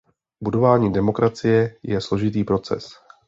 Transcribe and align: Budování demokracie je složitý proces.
Budování 0.43 0.93
demokracie 0.93 1.75
je 1.83 2.01
složitý 2.01 2.43
proces. 2.43 2.87